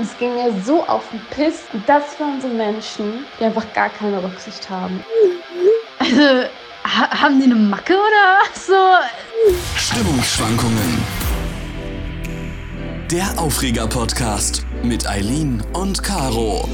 [0.00, 1.62] Es ging mir so auf den Piss.
[1.72, 5.02] Und das waren so Menschen, die einfach gar keine Rücksicht haben.
[5.98, 6.22] Also,
[6.84, 8.74] ha haben die eine Macke oder so?
[9.76, 11.02] Stimmungsschwankungen.
[13.10, 16.68] Der Aufreger-Podcast mit Eileen und Caro.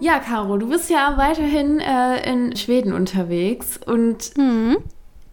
[0.00, 4.76] Ja, Caro, du bist ja weiterhin äh, in Schweden unterwegs und Mhm.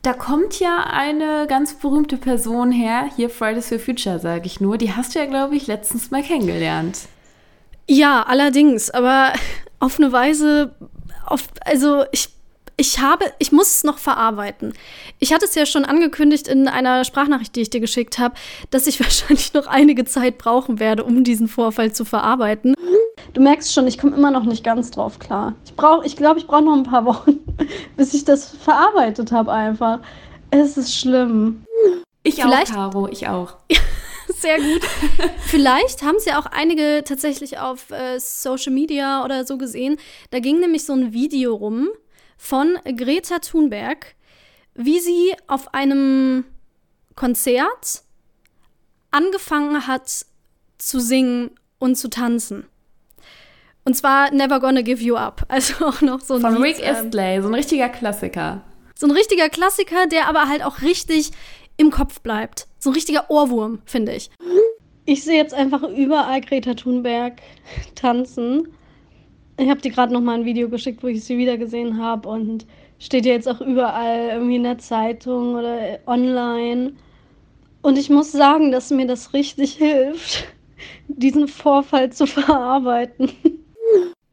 [0.02, 4.78] Da kommt ja eine ganz berühmte Person her, hier Fridays for Future, sage ich nur.
[4.78, 7.02] Die hast du ja, glaube ich, letztens mal kennengelernt.
[7.88, 9.34] Ja, allerdings, aber
[9.80, 10.76] auf eine Weise,
[11.26, 12.30] auf, also ich,
[12.78, 14.74] ich habe, ich muss es noch verarbeiten.
[15.20, 18.34] Ich hatte es ja schon angekündigt in einer Sprachnachricht, die ich dir geschickt habe,
[18.72, 22.74] dass ich wahrscheinlich noch einige Zeit brauchen werde, um diesen Vorfall zu verarbeiten.
[23.34, 25.56] Du merkst schon, ich komme immer noch nicht ganz drauf klar.
[25.66, 27.40] Ich brauche, ich glaube, ich brauche noch ein paar Wochen,
[27.96, 30.00] bis ich das verarbeitet habe einfach.
[30.50, 31.64] Es ist schlimm.
[32.24, 33.56] Ich Vielleicht- auch, Caro, ich auch.
[34.28, 34.82] Sehr gut.
[35.46, 39.98] Vielleicht haben es ja auch einige tatsächlich auf äh, Social Media oder so gesehen.
[40.30, 41.90] Da ging nämlich so ein Video rum
[42.38, 44.16] von Greta Thunberg,
[44.74, 46.44] wie sie auf einem
[47.16, 48.04] Konzert
[49.12, 50.26] angefangen hat
[50.78, 52.66] zu singen und zu tanzen.
[53.84, 55.46] Und zwar Never Gonna Give You Up.
[55.48, 58.62] Also auch noch so ein Von Lied, Rick ähm, Astley, so ein richtiger Klassiker.
[58.96, 61.32] so ein richtiger Klassiker, der aber halt auch richtig
[61.78, 62.68] im Kopf bleibt.
[62.80, 64.30] So ein richtiger Ohrwurm, finde ich.
[65.06, 67.42] Ich sehe jetzt einfach überall Greta Thunberg
[67.96, 68.68] tanzen.
[69.58, 72.30] Ich habe dir gerade noch mal ein Video geschickt, wo ich sie wieder gesehen habe
[72.30, 72.66] und
[73.00, 76.94] steht ja jetzt auch überall irgendwie in der Zeitung oder online.
[77.82, 80.46] Und ich muss sagen, dass mir das richtig hilft,
[81.08, 83.32] diesen Vorfall zu verarbeiten.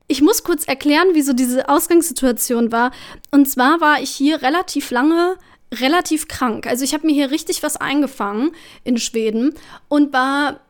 [0.08, 2.92] Ich muss kurz erklären, wie so diese Ausgangssituation war.
[3.30, 5.36] Und zwar war ich hier relativ lange
[5.72, 6.66] relativ krank.
[6.66, 8.52] Also ich habe mir hier richtig was eingefangen
[8.84, 9.54] in Schweden
[9.88, 10.60] und war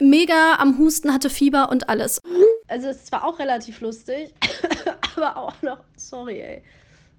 [0.00, 2.20] mega am Husten, hatte Fieber und alles.
[2.68, 4.34] Also es war auch relativ lustig,
[5.16, 6.62] aber auch noch, sorry, ey,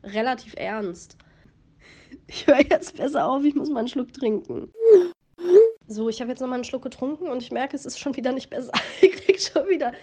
[0.04, 1.16] relativ ernst.
[2.28, 4.72] Ich höre jetzt besser auf, ich muss mal einen Schluck trinken.
[5.88, 8.16] So, ich habe jetzt noch mal einen Schluck getrunken und ich merke, es ist schon
[8.16, 8.72] wieder nicht besser.
[9.02, 9.94] Ich krieg schon wieder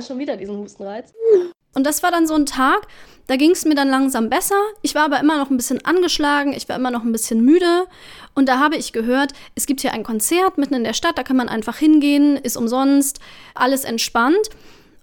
[0.06, 1.12] schon wieder diesen Hustenreiz.
[1.74, 2.86] Und das war dann so ein Tag,
[3.26, 4.60] da ging es mir dann langsam besser.
[4.82, 7.86] Ich war aber immer noch ein bisschen angeschlagen, ich war immer noch ein bisschen müde.
[8.34, 11.22] Und da habe ich gehört, es gibt hier ein Konzert mitten in der Stadt, da
[11.22, 13.20] kann man einfach hingehen, ist umsonst,
[13.54, 14.50] alles entspannt.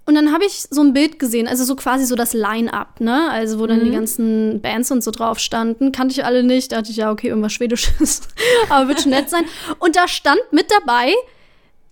[0.06, 3.30] Und dann habe ich so ein Bild gesehen, also so quasi so das Line-Up, ne?
[3.30, 5.92] Also wo dann die ganzen Bands und so drauf standen.
[5.92, 6.72] Kannte ich alle nicht.
[6.72, 8.22] Da dachte ich, ja, okay, irgendwas Schwedisches.
[8.70, 9.46] Aber wird schon nett sein.
[9.78, 11.14] Und da stand mit dabei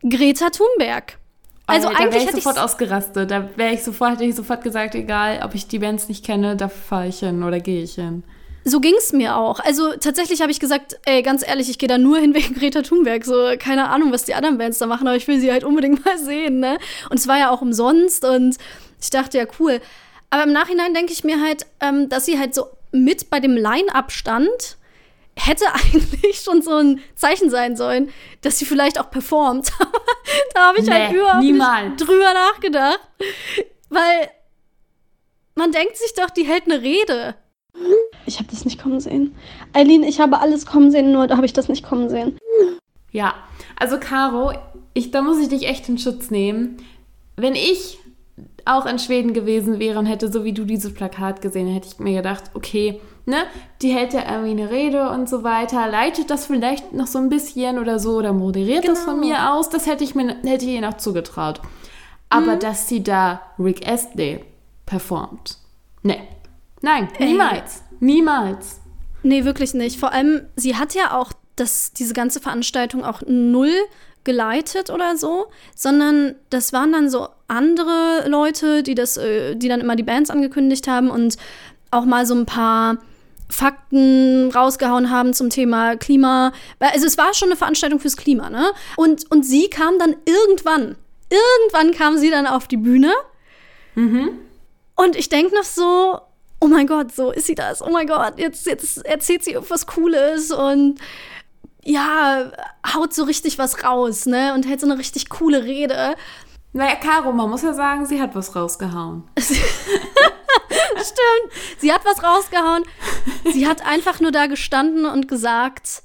[0.02, 1.20] Greta Thunberg.
[1.68, 3.30] Also da wäre eigentlich ich hätte ich sofort ausgerastet.
[3.30, 6.56] Da wäre ich sofort, hätte ich sofort gesagt, egal, ob ich die Bands nicht kenne,
[6.56, 8.24] da fahre ich hin oder gehe ich hin.
[8.64, 9.60] So ging es mir auch.
[9.60, 12.82] Also tatsächlich habe ich gesagt, ey, ganz ehrlich, ich gehe da nur hin wegen Greta
[12.82, 13.24] Thunberg.
[13.26, 16.04] So, keine Ahnung, was die anderen Bands da machen, aber ich will sie halt unbedingt
[16.06, 16.78] mal sehen, ne?
[17.10, 18.58] Und es war ja auch umsonst und
[19.02, 19.80] ich dachte, ja, cool.
[20.30, 23.56] Aber im Nachhinein denke ich mir halt, ähm, dass sie halt so mit bei dem
[23.56, 24.77] Line-Up stand,
[25.38, 28.10] hätte eigentlich schon so ein Zeichen sein sollen,
[28.42, 29.72] dass sie vielleicht auch performt.
[30.54, 31.90] da habe ich halt Nee, überhaupt niemals.
[31.90, 33.00] nicht drüber nachgedacht.
[33.90, 34.30] Weil
[35.56, 37.36] man denkt sich doch, die hält eine Rede.
[38.26, 39.36] Ich habe das nicht kommen sehen.
[39.74, 42.38] Eileen, ich habe alles kommen sehen, nur da habe ich das nicht kommen sehen.
[43.12, 43.36] Ja,
[43.80, 44.54] also Caro,
[44.94, 46.78] ich, da muss ich dich echt in Schutz nehmen.
[47.36, 48.00] Wenn ich
[48.66, 52.00] auch in Schweden gewesen wäre und hätte so wie du dieses Plakat gesehen, hätte ich
[52.00, 53.44] mir gedacht, okay, ne,
[53.82, 57.30] die hält ja irgendwie eine Rede und so weiter, leitet das vielleicht noch so ein
[57.30, 59.28] bisschen oder so oder moderiert das von Genau.
[59.28, 61.62] mir aus, das hätte ich mir hätte ich ihr noch zugetraut.
[62.30, 64.44] Aber dass sie da Rick Astley
[64.86, 65.58] performt,
[66.04, 66.18] ne,
[66.82, 68.82] nein, niemals, niemals.
[69.24, 70.00] Nee, wirklich nicht.
[70.00, 73.74] Vor allem, sie hat ja auch das, diese ganze Veranstaltung auch null
[74.24, 79.80] geleitet oder so, sondern das waren dann so andere Leute, die das, äh, die dann
[79.82, 81.38] immer die Bands angekündigt haben und
[81.92, 82.98] auch mal so ein paar
[83.50, 86.52] Fakten rausgehauen haben zum Thema Klima.
[86.80, 88.72] Also es war schon eine Veranstaltung fürs Klima, ne?
[88.96, 90.96] Und, und sie kam dann irgendwann,
[91.30, 93.12] irgendwann kam sie dann auf die Bühne.
[94.96, 96.20] Und ich denke noch so,
[96.60, 97.82] oh mein Gott, so ist sie das.
[97.82, 101.00] Oh mein Gott, jetzt, jetzt erzählt sie irgendwas Cooles und
[101.84, 102.52] ja,
[102.94, 104.54] haut so richtig was raus, ne?
[104.54, 106.16] Und hält so eine richtig coole Rede.
[106.78, 109.28] Naja, Caro, man muss ja sagen, sie hat was rausgehauen.
[109.40, 109.58] Stimmt.
[111.80, 112.84] Sie hat was rausgehauen.
[113.52, 116.04] Sie hat einfach nur da gestanden und gesagt,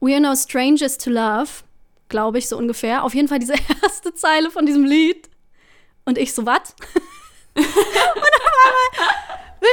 [0.00, 1.50] We are no strangers to love.
[2.08, 3.04] Glaube ich, so ungefähr.
[3.04, 3.52] Auf jeden Fall diese
[3.82, 5.28] erste Zeile von diesem Lied.
[6.06, 6.74] Und ich so, was?
[7.54, 9.68] und auf einmal,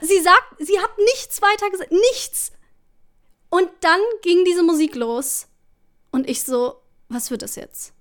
[0.00, 1.92] es, sie sagt, sie hat nichts weiter gesagt.
[1.92, 2.50] Nichts.
[3.48, 5.46] Und dann ging diese Musik los.
[6.10, 7.94] Und ich so, was wird das jetzt?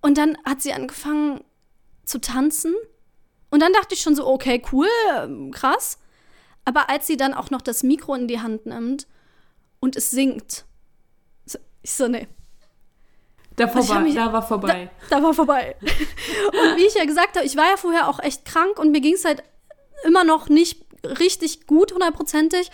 [0.00, 1.44] Und dann hat sie angefangen
[2.04, 2.74] zu tanzen.
[3.50, 4.88] Und dann dachte ich schon so, okay, cool,
[5.52, 5.98] krass.
[6.64, 9.06] Aber als sie dann auch noch das Mikro in die Hand nimmt
[9.80, 10.64] und es singt,
[11.82, 12.28] ich so, nee.
[13.56, 14.90] Da, vorbei, mich, da war vorbei.
[15.08, 15.76] Da, da war vorbei.
[15.82, 19.00] und wie ich ja gesagt habe, ich war ja vorher auch echt krank und mir
[19.00, 19.42] ging es halt
[20.04, 22.70] immer noch nicht richtig gut, hundertprozentig.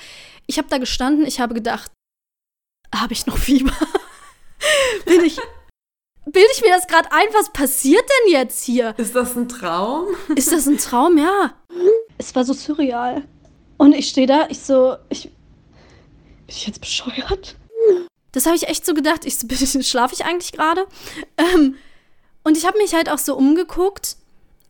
[0.46, 1.90] Ich habe da gestanden, ich habe gedacht,
[2.94, 3.72] habe ich noch Fieber?
[5.06, 5.40] Bin ich
[6.36, 7.26] bilde ich mir das gerade ein?
[7.32, 8.94] Was passiert denn jetzt hier?
[8.98, 10.04] Ist das ein Traum?
[10.34, 11.16] Ist das ein Traum?
[11.16, 11.54] Ja.
[12.18, 13.24] Es war so surreal.
[13.78, 15.22] Und ich stehe da, ich so, ich.
[15.24, 17.56] Bin ich jetzt bescheuert?
[18.32, 19.24] Das habe ich echt so gedacht.
[19.24, 19.46] Ich so,
[19.82, 20.86] schlafe ich eigentlich gerade?
[21.38, 21.76] Ähm,
[22.44, 24.16] und ich habe mich halt auch so umgeguckt.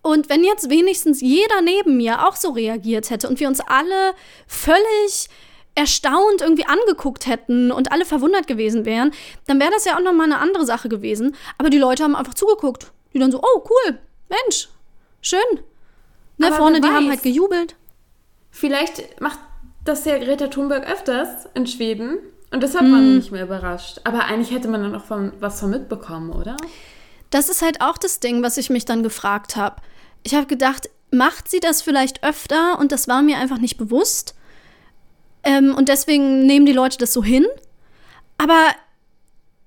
[0.02, 4.14] Und wenn jetzt wenigstens jeder neben mir auch so reagiert hätte und wir uns alle
[4.46, 5.28] völlig
[5.76, 9.12] erstaunt irgendwie angeguckt hätten und alle verwundert gewesen wären,
[9.46, 11.36] dann wäre das ja auch nochmal eine andere Sache gewesen.
[11.58, 12.90] Aber die Leute haben einfach zugeguckt.
[13.14, 14.68] Die dann so, oh, cool, Mensch,
[15.22, 15.40] schön.
[16.38, 17.76] Ne, vorne, die haben halt gejubelt.
[18.50, 19.38] Vielleicht macht
[19.84, 22.18] das ja Greta Thunberg öfters in Schweden
[22.50, 22.92] und deshalb mm.
[22.92, 24.00] war man nicht mehr überrascht.
[24.04, 26.56] Aber eigentlich hätte man dann auch von, was von mitbekommen, oder?
[27.30, 29.76] Das ist halt auch das Ding, was ich mich dann gefragt habe.
[30.22, 34.34] Ich habe gedacht, macht sie das vielleicht öfter und das war mir einfach nicht bewusst?
[35.46, 37.46] Ähm, und deswegen nehmen die Leute das so hin.
[38.36, 38.66] Aber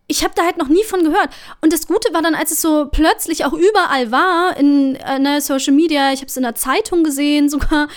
[0.07, 1.29] ich habe da halt noch nie von gehört.
[1.61, 5.39] Und das Gute war dann, als es so plötzlich auch überall war, in äh, ne,
[5.39, 7.87] Social Media, ich habe es in der Zeitung gesehen sogar,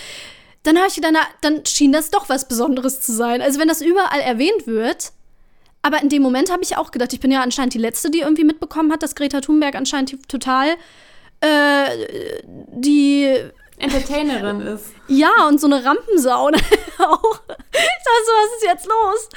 [0.63, 3.41] dann habe ich gedacht, na, dann schien das doch was Besonderes zu sein.
[3.41, 5.11] Also wenn das überall erwähnt wird,
[5.81, 8.21] aber in dem Moment habe ich auch gedacht, ich bin ja anscheinend die Letzte, die
[8.21, 10.77] irgendwie mitbekommen hat, dass Greta Thunberg anscheinend total
[11.41, 12.07] äh,
[12.45, 13.35] die
[13.83, 14.93] Entertainerin ist.
[15.07, 16.51] Ja, und so eine Rampensau auch.
[16.51, 16.57] Ich
[16.97, 19.29] dachte so, was ist jetzt los?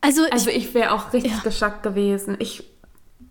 [0.00, 1.40] Also, also ich, ich wäre auch richtig ja.
[1.42, 2.36] geschockt gewesen.
[2.38, 2.64] Ich,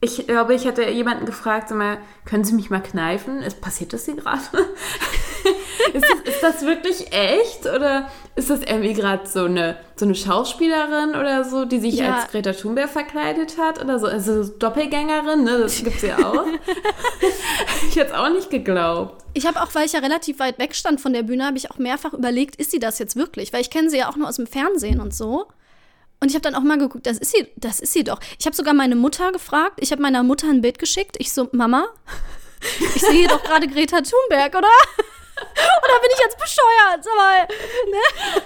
[0.01, 3.41] ich glaube, ich hätte jemanden gefragt, sag mal, können Sie mich mal kneifen?
[3.41, 4.41] Ist, passiert das hier gerade?
[5.93, 7.65] ist, das, ist das wirklich echt?
[7.65, 12.15] Oder ist das irgendwie gerade so eine, so eine Schauspielerin oder so, die sich ja.
[12.15, 13.83] als Greta Thunberg verkleidet hat?
[13.83, 14.07] Oder so?
[14.07, 15.59] Also Doppelgängerin, ne?
[15.59, 16.45] Das gibt es ja auch.
[17.89, 19.23] ich hätte es auch nicht geglaubt.
[19.33, 21.71] Ich habe auch, weil ich ja relativ weit weg stand von der Bühne, habe ich
[21.71, 23.51] auch mehrfach überlegt, ist sie das jetzt wirklich?
[23.51, 25.47] Weil ich kenne sie ja auch nur aus dem Fernsehen und so.
[26.21, 28.19] Und ich habe dann auch mal geguckt, das ist sie, das ist sie doch.
[28.39, 29.79] Ich habe sogar meine Mutter gefragt.
[29.81, 31.17] Ich habe meiner Mutter ein Bild geschickt.
[31.19, 31.87] Ich so, Mama,
[32.95, 34.67] ich sehe doch gerade Greta Thunberg, oder?
[35.51, 37.05] Oder bin ich jetzt bescheuert?
[37.13, 37.53] Aber,
[37.91, 38.41] ne?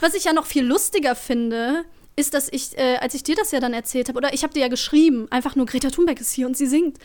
[0.00, 1.84] Was ich ja noch viel lustiger finde,
[2.16, 4.52] ist, dass ich, äh, als ich dir das ja dann erzählt habe, oder ich habe
[4.52, 6.98] dir ja geschrieben, einfach nur Greta Thunberg ist hier und sie singt.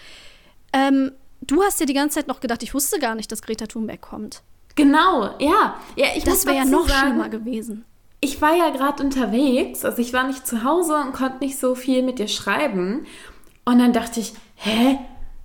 [0.74, 1.12] Ähm,
[1.42, 4.02] du hast ja die ganze Zeit noch gedacht, ich wusste gar nicht, dass Greta Thunberg
[4.02, 4.42] kommt.
[4.76, 5.80] Genau, ja.
[5.96, 7.86] ja ich das wäre ja noch sagen, schlimmer gewesen.
[8.20, 11.76] Ich war ja gerade unterwegs, also ich war nicht zu Hause und konnte nicht so
[11.76, 13.06] viel mit dir schreiben.
[13.66, 15.00] Und dann dachte ich, hä?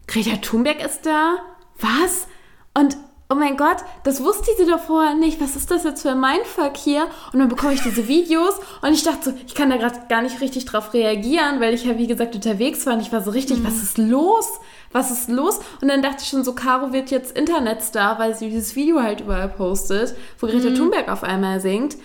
[0.06, 1.36] Greta Thunberg ist da?
[1.78, 2.26] Was?
[2.74, 2.96] Und
[3.32, 5.40] oh mein Gott, das wusste sie doch vorher nicht.
[5.40, 7.06] Was ist das jetzt für ein Mindfuck hier?
[7.32, 10.20] Und dann bekomme ich diese Videos und ich dachte so, ich kann da gerade gar
[10.20, 13.30] nicht richtig drauf reagieren, weil ich ja, wie gesagt, unterwegs war und ich war so
[13.30, 13.66] richtig, mhm.
[13.66, 14.46] was ist los?
[14.92, 15.60] Was ist los?
[15.80, 19.22] Und dann dachte ich schon so, Caro wird jetzt Internetstar, weil sie dieses Video halt
[19.22, 20.74] überall postet, wo Greta mhm.
[20.74, 21.96] Thunberg auf einmal singt.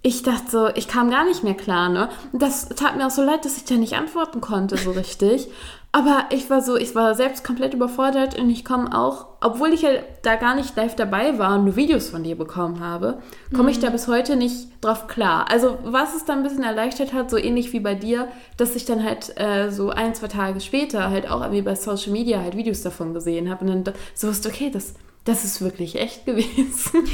[0.00, 2.08] Ich dachte so, ich kam gar nicht mehr klar, ne?
[2.32, 5.48] Und das tat mir auch so leid, dass ich da nicht antworten konnte so richtig.
[5.94, 9.82] Aber ich war so, ich war selbst komplett überfordert und ich komme auch, obwohl ich
[9.82, 9.90] ja
[10.22, 13.18] da gar nicht live dabei war und nur Videos von dir bekommen habe,
[13.52, 13.68] komme mhm.
[13.68, 15.48] ich da bis heute nicht drauf klar.
[15.52, 18.86] Also was es dann ein bisschen erleichtert hat, so ähnlich wie bei dir, dass ich
[18.86, 22.56] dann halt äh, so ein, zwei Tage später halt auch irgendwie bei Social Media halt
[22.56, 24.94] Videos davon gesehen habe und dann so wusste, okay, das,
[25.24, 26.74] das ist wirklich echt gewesen.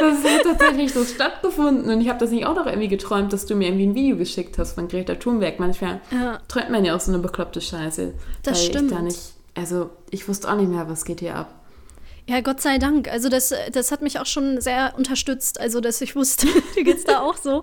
[0.00, 1.90] das hat tatsächlich so stattgefunden.
[1.90, 4.16] Und ich habe das nicht auch noch irgendwie geträumt, dass du mir irgendwie ein Video
[4.16, 5.58] geschickt hast von Greta Thunberg.
[5.58, 6.40] Manchmal ja.
[6.48, 8.12] träumt man ja auch so eine bekloppte Scheiße.
[8.42, 8.92] Das stimmt.
[8.92, 9.20] Ich nicht,
[9.54, 11.54] also ich wusste auch nicht mehr, was geht hier ab.
[12.26, 13.08] Ja, Gott sei Dank.
[13.10, 15.60] Also das, das hat mich auch schon sehr unterstützt.
[15.60, 17.62] Also, dass ich wusste, dir geht's da auch so.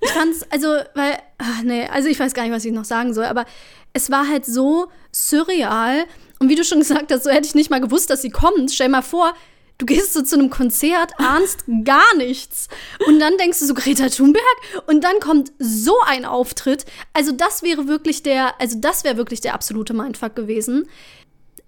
[0.00, 3.12] Ich fand's, also, weil, ach nee, also ich weiß gar nicht, was ich noch sagen
[3.12, 3.44] soll, aber
[3.92, 6.04] es war halt so surreal.
[6.38, 8.70] Und wie du schon gesagt hast, so hätte ich nicht mal gewusst, dass sie kommt.
[8.70, 9.34] Stell mal vor,
[9.78, 12.68] Du gehst so zu einem Konzert, ahnst gar nichts.
[13.06, 14.42] Und dann denkst du so, Greta Thunberg?
[14.86, 16.84] Und dann kommt so ein Auftritt.
[17.12, 20.88] Also, das wäre wirklich der, also das wäre wirklich der absolute Mindfuck gewesen.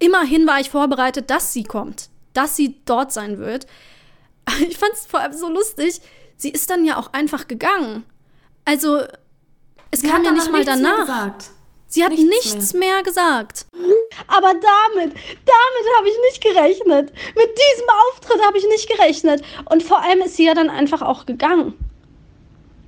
[0.01, 2.09] Immerhin war ich vorbereitet, dass sie kommt.
[2.33, 3.67] Dass sie dort sein wird.
[4.69, 6.01] Ich fand es vor allem so lustig.
[6.37, 8.03] Sie ist dann ja auch einfach gegangen.
[8.65, 9.03] Also,
[9.93, 11.35] es sie kam ja nicht mal danach.
[11.91, 12.95] Sie hat nichts, nichts mehr.
[12.95, 13.03] mehr.
[13.03, 13.67] gesagt.
[14.29, 17.13] Aber damit, damit habe ich nicht gerechnet.
[17.37, 19.43] Mit diesem Auftritt habe ich nicht gerechnet.
[19.69, 21.75] Und vor allem ist sie ja dann einfach auch gegangen.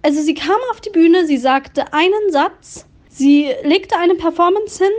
[0.02, 4.92] Also sie kam auf die Bühne, sie sagte einen Satz, sie legte eine Performance hin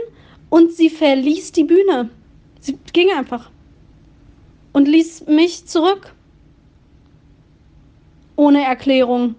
[0.50, 2.10] und sie verließ die Bühne.
[2.60, 3.50] Sie ging einfach
[4.72, 6.12] und ließ mich zurück.
[8.36, 9.34] Ohne Erklärung.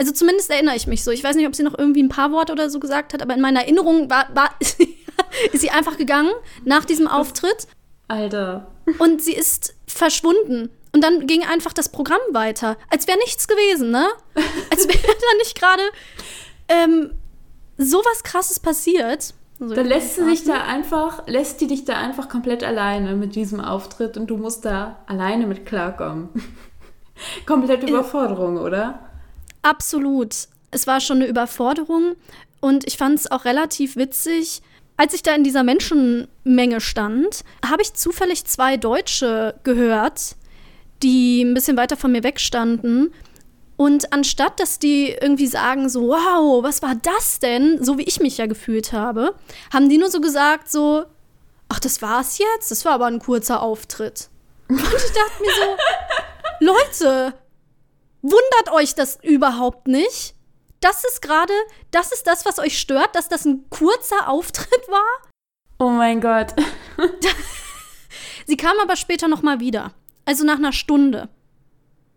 [0.00, 1.10] Also zumindest erinnere ich mich so.
[1.10, 3.34] Ich weiß nicht, ob sie noch irgendwie ein paar Worte oder so gesagt hat, aber
[3.34, 4.48] in meiner Erinnerung war, war
[5.52, 6.32] ist sie einfach gegangen
[6.64, 7.66] nach diesem Auftritt.
[8.08, 8.68] Alter.
[8.98, 10.70] Und sie ist verschwunden.
[10.94, 12.78] Und dann ging einfach das Programm weiter.
[12.88, 14.08] Als wäre nichts gewesen, ne?
[14.70, 15.82] Als wäre da nicht gerade
[16.68, 17.10] ähm,
[17.76, 19.34] sowas krasses passiert.
[19.60, 23.34] Also dann lässt sie sich da einfach, lässt die dich da einfach komplett alleine mit
[23.34, 26.30] diesem Auftritt und du musst da alleine mit klarkommen.
[27.44, 29.09] Komplette Überforderung, oder?
[29.62, 30.34] Absolut.
[30.70, 32.14] Es war schon eine Überforderung
[32.60, 34.62] und ich fand es auch relativ witzig.
[34.96, 40.36] Als ich da in dieser Menschenmenge stand, habe ich zufällig zwei Deutsche gehört,
[41.02, 43.12] die ein bisschen weiter von mir wegstanden.
[43.76, 47.82] Und anstatt, dass die irgendwie sagen, so, wow, was war das denn?
[47.82, 49.34] So wie ich mich ja gefühlt habe,
[49.72, 51.04] haben die nur so gesagt, so,
[51.70, 52.70] ach, das war's jetzt?
[52.70, 54.28] Das war aber ein kurzer Auftritt.
[54.68, 55.76] Und ich dachte mir so,
[56.60, 57.34] Leute,
[58.22, 60.34] Wundert euch das überhaupt nicht?
[60.80, 61.52] Das ist gerade,
[61.90, 65.30] das ist das, was euch stört, dass das ein kurzer Auftritt war?
[65.78, 66.54] Oh mein Gott.
[68.46, 69.92] Sie kam aber später noch mal wieder.
[70.24, 71.28] Also nach einer Stunde.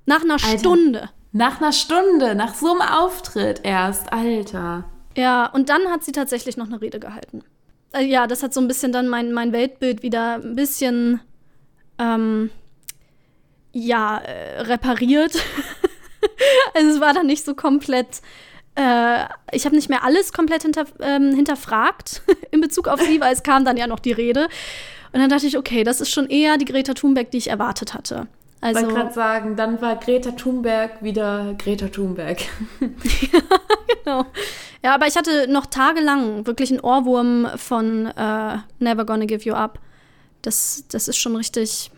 [0.06, 0.60] Nach einer Alter.
[0.60, 1.10] Stunde.
[1.32, 4.86] Nach einer Stunde, nach so einem Auftritt erst, Alter.
[5.16, 7.44] Ja, und dann hat sie tatsächlich noch eine Rede gehalten.
[7.92, 11.22] Also ja, das hat so ein bisschen dann mein, mein Weltbild wieder ein bisschen,
[12.00, 12.50] ähm,
[13.72, 15.34] ja, äh, repariert.
[16.74, 18.22] also es war dann nicht so komplett.
[18.76, 23.34] Äh, ich habe nicht mehr alles komplett hinter, ähm, hinterfragt in Bezug auf sie, weil
[23.34, 24.48] es kam dann ja noch die Rede.
[25.12, 27.94] Und dann dachte ich, okay, das ist schon eher die Greta Thunberg, die ich erwartet
[27.94, 28.28] hatte.
[28.62, 32.40] Also, ich wollte gerade sagen, dann war Greta Thunberg wieder Greta Thunberg.
[32.80, 32.88] ja,
[34.04, 34.26] genau.
[34.84, 39.54] Ja, aber ich hatte noch tagelang wirklich einen Ohrwurm von äh, Never Gonna Give You
[39.54, 39.80] Up.
[40.42, 41.92] Das, das ist schon richtig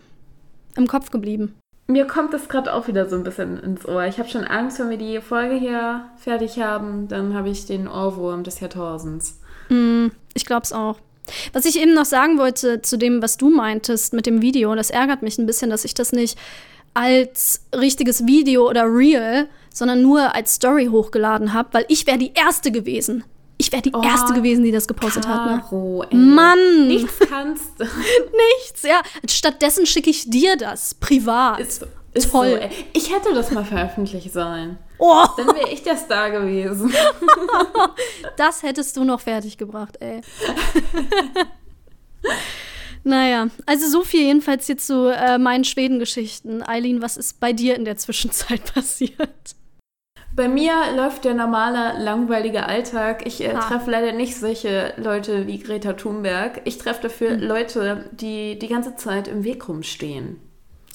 [0.76, 1.54] im Kopf geblieben.
[1.88, 4.04] Mir kommt das gerade auch wieder so ein bisschen ins Ohr.
[4.06, 7.86] Ich habe schon Angst, wenn wir die Folge hier fertig haben, dann habe ich den
[7.86, 9.38] Ohrwurm des Jahrtausends.
[9.68, 10.98] Mm, ich glaube es auch.
[11.52, 14.90] Was ich eben noch sagen wollte zu dem, was du meintest mit dem Video, das
[14.90, 16.38] ärgert mich ein bisschen, dass ich das nicht
[16.94, 22.32] als richtiges Video oder Real, sondern nur als Story hochgeladen habe, weil ich wäre die
[22.34, 23.22] Erste gewesen,
[23.66, 26.12] ich wäre die oh, Erste gewesen, die das gepostet Caro, hat.
[26.12, 26.18] Ne?
[26.18, 26.86] Mann!
[26.86, 27.84] Nichts kannst du.
[28.58, 29.02] Nichts, ja.
[29.28, 31.58] Stattdessen schicke ich dir das privat.
[31.58, 32.60] Ist, ist Toll.
[32.62, 34.78] So, ich hätte das mal veröffentlichen sollen.
[34.98, 35.24] Oh.
[35.36, 36.92] Dann wäre ich der Star gewesen.
[38.36, 40.20] das hättest du noch fertig gebracht, ey.
[43.04, 46.66] naja, also so viel jedenfalls hier zu äh, meinen Schwedengeschichten.
[46.66, 49.56] Eileen, was ist bei dir in der Zwischenzeit passiert?
[50.36, 53.26] Bei mir läuft der normale, langweilige Alltag.
[53.26, 56.60] Ich äh, treffe leider nicht solche Leute wie Greta Thunberg.
[56.64, 57.40] Ich treffe dafür hm.
[57.40, 60.38] Leute, die die ganze Zeit im Weg rumstehen.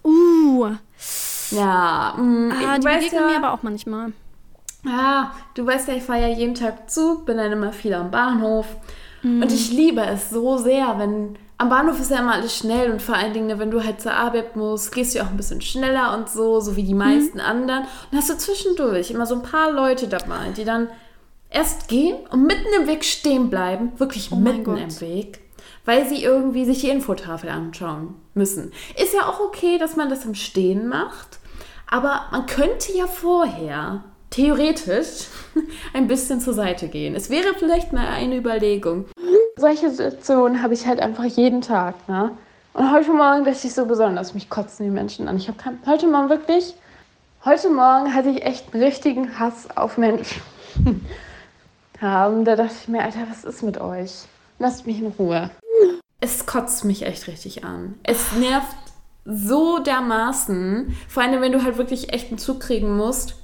[0.03, 0.67] Uh.
[1.50, 2.13] Ja.
[2.17, 4.13] Mh, mm, ah, die begegnen ja, mir aber auch manchmal.
[4.86, 8.12] Ja, du weißt ja, ich fahre ja jeden Tag Zug, bin dann immer viel am
[8.12, 8.67] Bahnhof.
[9.24, 9.41] Mm.
[9.41, 13.03] Und ich liebe es so sehr, wenn am Bahnhof ist ja immer alles schnell und
[13.03, 16.18] vor allen Dingen, wenn du halt zur Arbeit musst, gehst du auch ein bisschen schneller
[16.18, 17.46] und so, so wie die meisten mhm.
[17.46, 17.84] anderen.
[18.12, 20.89] Und hast du zwischendurch immer so ein paar Leute dabei, die dann
[21.51, 25.41] erst gehen und mitten im Weg stehen bleiben, wirklich oh mitten im Weg,
[25.86, 28.72] weil sie irgendwie sich die Infotafel anschauen müssen.
[29.00, 31.38] Ist ja auch okay, dass man das im Stehen macht,
[31.86, 35.27] aber man könnte ja vorher theoretisch
[35.93, 37.15] ein bisschen zur Seite gehen.
[37.15, 39.05] Es wäre vielleicht mal eine Überlegung.
[39.57, 42.07] Solche Situationen habe ich halt einfach jeden Tag.
[42.09, 42.31] Ne?
[42.73, 45.38] Und heute Morgen dachte ich so besonders, mich kotzen die Menschen an.
[45.38, 46.73] Ich habe heute Morgen wirklich,
[47.45, 50.41] heute Morgen hatte ich echt einen richtigen Hass auf Menschen.
[52.01, 54.23] ja, und da dachte ich mir, Alter, was ist mit euch?
[54.57, 55.51] Lasst mich in Ruhe.
[56.21, 57.95] Es kotzt mich echt richtig an.
[58.03, 58.77] Es nervt
[59.25, 63.35] so dermaßen, vor allem wenn du halt wirklich echt einen Zug kriegen musst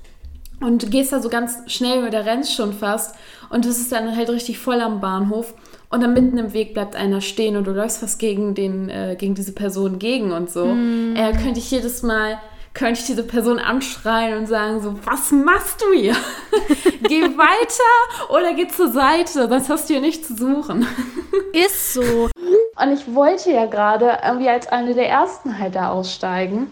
[0.60, 3.16] und du gehst da so ganz schnell oder rennst schon fast
[3.50, 5.54] und es ist dann halt richtig voll am Bahnhof
[5.90, 9.16] und dann mitten im Weg bleibt einer stehen und du läufst fast gegen, den, äh,
[9.18, 10.66] gegen diese Person gegen und so.
[10.66, 11.16] Mm.
[11.16, 12.40] Äh, könnte ich jedes Mal,
[12.74, 16.16] könnte ich diese Person anschreien und sagen so, was machst du hier?
[17.08, 20.86] geh weiter oder geh zur Seite, sonst hast du hier nichts zu suchen.
[21.54, 22.02] Ist so.
[22.02, 26.70] Und ich wollte ja gerade irgendwie als eine der ersten halt da aussteigen,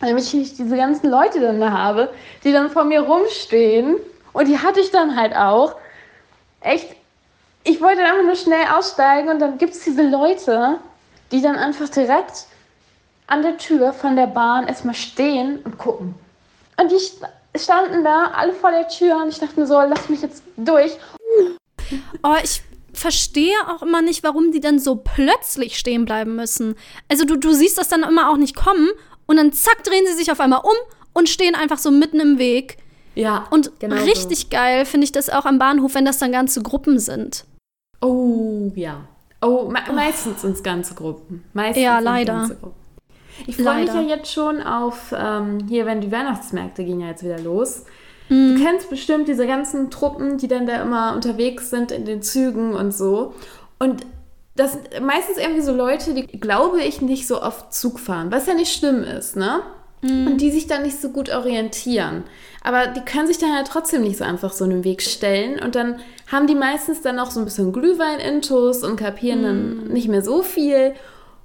[0.00, 2.12] damit ich diese ganzen Leute dann da habe,
[2.44, 3.96] die dann vor mir rumstehen.
[4.32, 5.76] Und die hatte ich dann halt auch.
[6.60, 6.96] Echt
[7.64, 10.78] ich wollte einfach nur schnell aussteigen und dann gibt es diese Leute,
[11.30, 12.46] die dann einfach direkt
[13.26, 16.14] an der Tür von der Bahn erstmal stehen und gucken.
[16.80, 17.12] Und ich,
[17.54, 20.92] standen da alle vor der Tür und ich dachte mir so, lass mich jetzt durch.
[22.22, 26.76] Oh, ich verstehe auch immer nicht, warum die dann so plötzlich stehen bleiben müssen.
[27.08, 28.88] Also du, du siehst das dann immer auch nicht kommen
[29.30, 30.74] und dann zack, drehen sie sich auf einmal um
[31.12, 32.78] und stehen einfach so mitten im Weg.
[33.14, 33.46] Ja.
[33.50, 34.46] Und genau richtig so.
[34.50, 37.44] geil finde ich das auch am Bahnhof, wenn das dann ganze Gruppen sind.
[38.00, 39.04] Oh, ja.
[39.40, 41.44] Oh, me meistens sind es ganze Gruppen.
[41.52, 42.50] Meistens Ja, leider.
[43.46, 47.22] Ich freue mich ja jetzt schon auf, ähm, hier, wenn die Weihnachtsmärkte gehen ja jetzt
[47.22, 47.84] wieder los.
[48.30, 48.56] Mhm.
[48.56, 52.74] Du kennst bestimmt diese ganzen Truppen, die dann da immer unterwegs sind in den Zügen
[52.74, 53.34] und so.
[53.78, 54.04] Und
[54.60, 58.46] das sind meistens irgendwie so Leute, die, glaube ich, nicht so oft Zug fahren, was
[58.46, 59.62] ja nicht schlimm ist, ne?
[60.26, 62.24] Und die sich dann nicht so gut orientieren.
[62.62, 65.60] Aber die können sich dann halt trotzdem nicht so einfach so in den Weg stellen.
[65.60, 66.00] Und dann
[66.30, 70.42] haben die meistens dann noch so ein bisschen Glühwein-Intus und kapieren dann nicht mehr so
[70.42, 70.94] viel.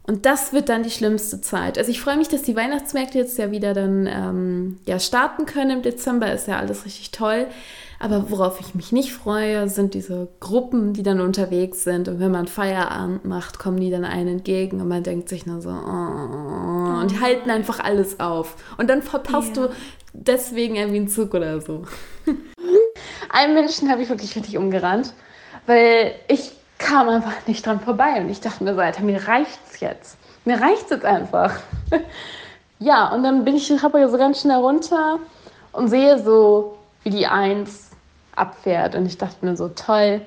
[0.03, 1.77] Und das wird dann die schlimmste Zeit.
[1.77, 5.72] Also ich freue mich, dass die Weihnachtsmärkte jetzt ja wieder dann ähm, ja, starten können
[5.72, 6.31] im Dezember.
[6.31, 7.48] Ist ja alles richtig toll.
[8.05, 12.07] Aber worauf ich mich nicht freue, sind diese Gruppen, die dann unterwegs sind.
[12.07, 15.59] Und wenn man Feierabend macht, kommen die dann einen entgegen und man denkt sich nur
[15.59, 18.57] so, oh, und die halten einfach alles auf.
[18.77, 19.67] Und dann verpasst Ja.
[19.67, 19.74] du
[20.13, 21.85] deswegen irgendwie einen Zug oder so.
[23.29, 25.13] Einen Menschen habe ich wirklich richtig umgerannt,
[25.65, 29.79] weil ich kam einfach nicht dran vorbei und ich dachte mir so, Alter, mir reicht's
[29.79, 30.17] jetzt.
[30.45, 31.53] Mir reicht's jetzt einfach.
[32.79, 35.19] ja, und dann bin ich die Treppe so ganz schnell runter
[35.74, 37.85] und sehe so, wie die Eins
[38.36, 40.25] abfährt und ich dachte mir so, toll.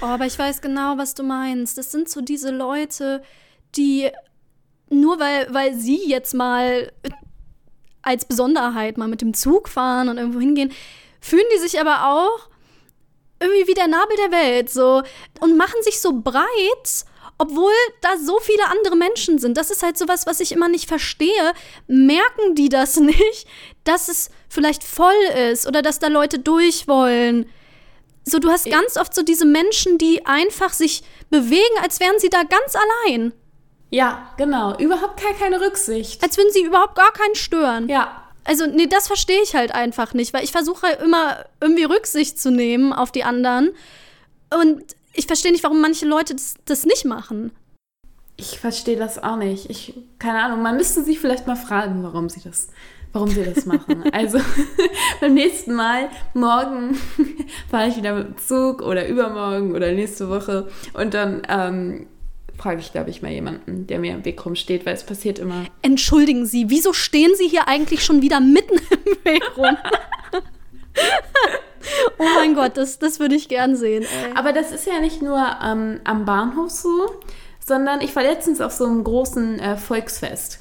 [0.00, 1.78] Oh, aber ich weiß genau, was du meinst.
[1.78, 3.22] Das sind so diese Leute,
[3.76, 4.10] die
[4.90, 6.92] nur weil, weil sie jetzt mal
[8.02, 10.72] als Besonderheit mal mit dem Zug fahren und irgendwo hingehen,
[11.20, 12.48] fühlen die sich aber auch
[13.40, 15.02] irgendwie wie der Nabel der Welt so
[15.40, 17.04] und machen sich so breit,
[17.42, 19.56] obwohl da so viele andere Menschen sind.
[19.56, 21.52] Das ist halt sowas, was ich immer nicht verstehe.
[21.88, 23.46] Merken die das nicht,
[23.84, 27.46] dass es vielleicht voll ist oder dass da Leute durch wollen?
[28.24, 32.30] So, du hast ganz oft so diese Menschen, die einfach sich bewegen, als wären sie
[32.30, 33.32] da ganz allein.
[33.90, 34.76] Ja, genau.
[34.78, 36.22] Überhaupt gar keine Rücksicht.
[36.22, 37.88] Als würden sie überhaupt gar keinen stören.
[37.88, 42.40] Ja, Also, nee, das verstehe ich halt einfach nicht, weil ich versuche immer irgendwie Rücksicht
[42.40, 43.74] zu nehmen auf die anderen.
[44.54, 47.52] Und ich verstehe nicht, warum manche Leute das, das nicht machen.
[48.36, 49.70] Ich verstehe das auch nicht.
[49.70, 52.68] Ich, keine Ahnung, man müsste sich vielleicht mal fragen, warum sie das,
[53.12, 54.04] warum sie das machen.
[54.12, 54.38] also
[55.20, 56.96] beim nächsten Mal, morgen
[57.70, 62.06] fahre ich wieder mit dem Zug oder übermorgen oder nächste Woche und dann ähm,
[62.56, 65.66] frage ich, glaube ich, mal jemanden, der mir im Weg rumsteht, weil es passiert immer.
[65.82, 69.76] Entschuldigen Sie, wieso stehen Sie hier eigentlich schon wieder mitten im Weg rum?
[72.18, 74.02] oh mein Gott, das, das würde ich gern sehen.
[74.02, 74.32] Ey.
[74.34, 77.10] Aber das ist ja nicht nur ähm, am Bahnhof so,
[77.64, 80.58] sondern ich war letztens auf so einem großen äh, Volksfest.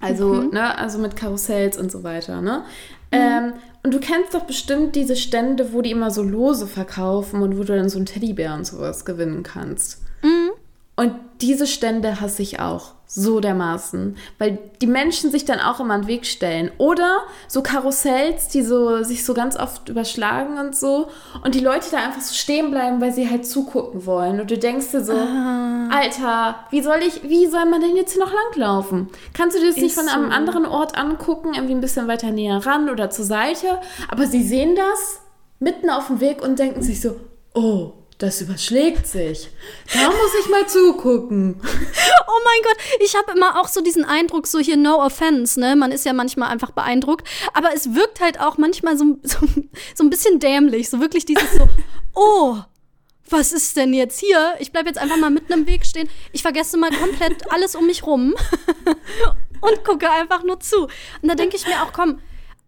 [0.00, 2.64] Also, ne, also mit Karussells und so weiter, ne?
[3.12, 7.58] Ähm, und du kennst doch bestimmt diese Stände, wo die immer so Lose verkaufen und
[7.58, 10.00] wo du dann so einen Teddybär und sowas gewinnen kannst.
[11.00, 15.96] Und diese Stände hasse ich auch so dermaßen, weil die Menschen sich dann auch immer
[15.96, 16.70] in den Weg stellen.
[16.78, 21.08] Oder so Karussells, die so, sich so ganz oft überschlagen und so.
[21.42, 24.40] Und die Leute da einfach so stehen bleiben, weil sie halt zugucken wollen.
[24.40, 28.24] Und du denkst dir so, Alter, wie soll ich, wie soll man denn jetzt hier
[28.24, 29.08] noch langlaufen?
[29.34, 30.36] Kannst du dir das nicht Ist von einem so.
[30.36, 33.80] anderen Ort angucken, irgendwie ein bisschen weiter näher ran oder zur Seite?
[34.08, 35.20] Aber sie sehen das
[35.58, 37.16] mitten auf dem Weg und denken sich so,
[37.54, 39.48] oh, das überschlägt sich.
[39.94, 41.60] Da muss ich mal zugucken.
[42.32, 45.74] Oh mein Gott, ich habe immer auch so diesen Eindruck, so hier no offense, ne?
[45.74, 49.38] Man ist ja manchmal einfach beeindruckt, aber es wirkt halt auch manchmal so, so,
[49.94, 51.68] so ein bisschen dämlich, so wirklich dieses so,
[52.14, 52.56] oh,
[53.28, 54.54] was ist denn jetzt hier?
[54.60, 56.08] Ich bleibe jetzt einfach mal mitten im Weg stehen.
[56.32, 58.34] Ich vergesse mal komplett alles um mich rum
[59.60, 60.84] und gucke einfach nur zu.
[60.84, 62.20] Und da denke ich mir auch, komm,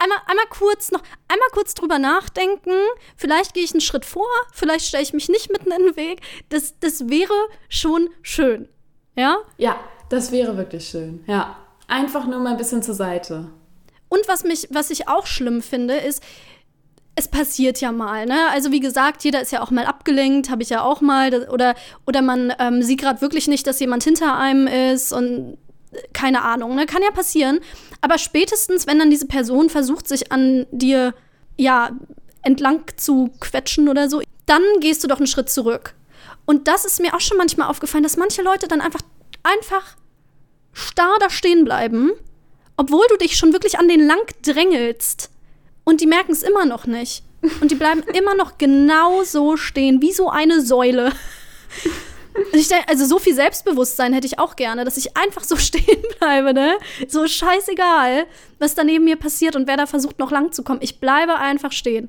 [0.02, 2.72] einmal, einmal kurz noch, einmal kurz drüber nachdenken.
[3.16, 6.20] Vielleicht gehe ich einen Schritt vor, vielleicht stelle ich mich nicht mitten in den Weg.
[6.48, 7.34] Das, das wäre
[7.68, 8.68] schon schön.
[9.16, 9.38] Ja?
[9.58, 9.76] Ja,
[10.08, 11.24] das wäre wirklich schön.
[11.26, 11.56] Ja,
[11.88, 13.50] einfach nur mal ein bisschen zur Seite.
[14.08, 16.22] Und was mich, was ich auch schlimm finde, ist,
[17.14, 18.48] es passiert ja mal, ne?
[18.50, 21.46] Also wie gesagt, jeder ist ja auch mal abgelenkt, habe ich ja auch mal.
[21.50, 21.74] Oder,
[22.06, 25.58] oder man ähm, sieht gerade wirklich nicht, dass jemand hinter einem ist und
[26.12, 26.86] keine Ahnung, ne?
[26.86, 27.60] Kann ja passieren.
[28.00, 31.14] Aber spätestens, wenn dann diese Person versucht, sich an dir,
[31.56, 31.90] ja,
[32.42, 35.94] entlang zu quetschen oder so, dann gehst du doch einen Schritt zurück.
[36.44, 39.02] Und das ist mir auch schon manchmal aufgefallen, dass manche Leute dann einfach,
[39.42, 39.96] einfach
[40.72, 42.10] starr da stehen bleiben,
[42.76, 45.30] obwohl du dich schon wirklich an den lang drängelst.
[45.84, 47.22] Und die merken es immer noch nicht.
[47.60, 51.12] Und die bleiben immer noch genau so stehen, wie so eine Säule.
[52.86, 56.74] Also so viel Selbstbewusstsein hätte ich auch gerne, dass ich einfach so stehen bleibe, ne?
[57.08, 58.26] So scheißegal,
[58.58, 60.80] was da neben mir passiert und wer da versucht, noch lang zu kommen.
[60.82, 62.08] Ich bleibe einfach stehen.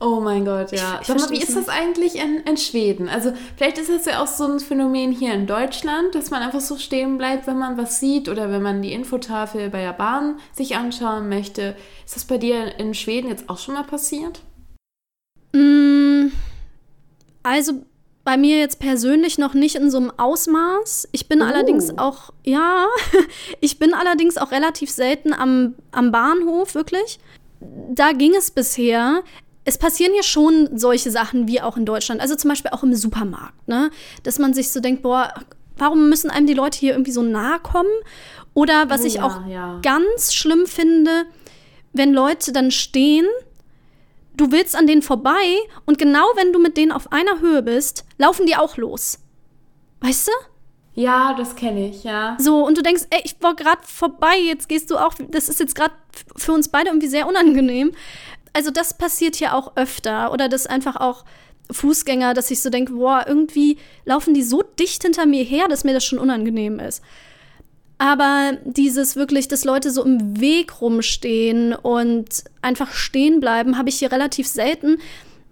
[0.00, 0.94] Oh mein Gott, ja.
[0.96, 3.08] Ich- ich Sag mal, wie ist das eigentlich in, in Schweden?
[3.08, 6.60] Also, vielleicht ist das ja auch so ein Phänomen hier in Deutschland, dass man einfach
[6.60, 10.40] so stehen bleibt, wenn man was sieht oder wenn man die Infotafel bei der Bahn
[10.52, 11.76] sich anschauen möchte.
[12.04, 14.40] Ist das bei dir in Schweden jetzt auch schon mal passiert?
[15.52, 16.32] Mm,
[17.44, 17.84] Also
[18.24, 21.08] bei mir jetzt persönlich noch nicht in so einem Ausmaß.
[21.12, 21.44] Ich bin Oh.
[21.44, 22.86] allerdings auch, ja,
[23.60, 27.18] ich bin allerdings auch relativ selten am, am Bahnhof, wirklich.
[27.90, 29.22] Da ging es bisher.
[29.64, 32.20] Es passieren hier schon solche Sachen wie auch in Deutschland.
[32.20, 33.90] Also zum Beispiel auch im Supermarkt, ne?
[34.24, 35.32] Dass man sich so denkt, boah,
[35.76, 37.90] warum müssen einem die Leute hier irgendwie so nahe kommen?
[38.54, 39.78] Oder was Oh ich ja, auch ja.
[39.82, 41.24] ganz schlimm finde,
[41.92, 43.26] wenn Leute dann stehen
[44.36, 48.04] du willst an denen vorbei und genau wenn du mit denen auf einer Höhe bist,
[48.18, 49.18] laufen die auch los.
[50.00, 50.32] Weißt du?
[50.94, 52.36] Ja, das kenne ich, ja.
[52.38, 55.60] So, und du denkst, ey, ich war gerade vorbei, jetzt gehst du auch, das ist
[55.60, 55.94] jetzt gerade
[56.36, 57.92] für uns beide irgendwie sehr unangenehm.
[58.52, 60.32] Also das passiert hier auch öfter.
[60.32, 61.24] Oder das einfach auch
[61.70, 65.84] Fußgänger, dass ich so denke, boah, irgendwie laufen die so dicht hinter mir her, dass
[65.84, 67.02] mir das schon unangenehm ist.
[68.02, 74.00] Aber dieses wirklich, dass Leute so im Weg rumstehen und einfach stehen bleiben, habe ich
[74.00, 74.98] hier relativ selten,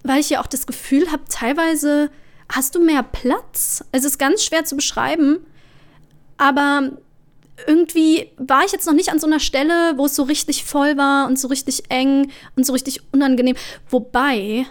[0.03, 2.11] weil ich ja auch das Gefühl habe, teilweise
[2.53, 3.85] hast du mehr Platz.
[3.93, 5.47] Es ist ganz schwer zu beschreiben,
[6.39, 6.91] aber
[7.69, 10.97] irgendwie war ich jetzt noch nicht an so einer Stelle, wo es so richtig voll
[10.97, 13.55] war und so richtig eng und so richtig unangenehm.
[13.91, 14.67] Wobei,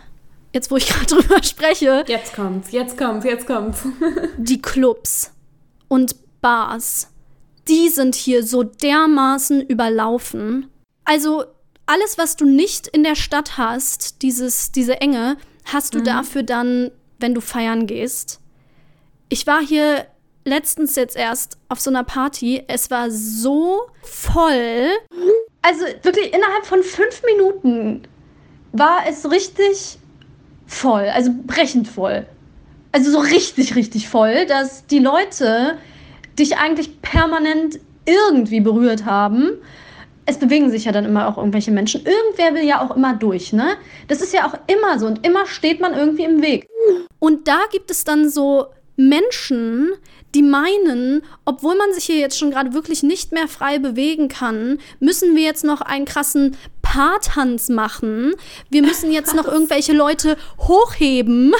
[0.51, 3.83] jetzt wo ich gerade drüber spreche, Jetzt kommt's, jetzt kommt's, jetzt kommt's.
[4.37, 5.31] die Clubs
[5.87, 7.07] und Bars,
[7.69, 10.69] die sind hier so dermaßen überlaufen.
[11.05, 11.45] Also
[11.85, 16.91] alles, was du nicht in der Stadt hast, dieses, diese Enge, hast du dafür dann,
[17.19, 18.39] wenn du feiern gehst.
[19.29, 20.05] Ich war hier
[20.45, 22.63] letztens jetzt erst auf so einer Party.
[22.67, 24.89] Es war so voll.
[25.61, 28.03] Also wirklich innerhalb von fünf Minuten
[28.71, 29.97] war es richtig
[30.67, 32.25] voll, also brechend voll.
[32.91, 35.77] Also so richtig, richtig voll, dass die Leute
[36.39, 39.51] dich eigentlich permanent irgendwie berührt haben.
[40.25, 42.05] Es bewegen sich ja dann immer auch irgendwelche Menschen.
[42.05, 43.77] Irgendwer will ja auch immer durch, ne?
[44.07, 46.67] Das ist ja auch immer so und immer steht man irgendwie im Weg.
[47.19, 48.67] Und da gibt es dann so
[48.99, 49.93] Menschen,
[50.35, 54.79] die meinen, obwohl man sich hier jetzt schon gerade wirklich nicht mehr frei bewegen kann,
[54.99, 58.35] müssen wir jetzt noch einen krassen Paartanz machen.
[58.69, 61.53] Wir müssen jetzt noch irgendwelche Leute hochheben.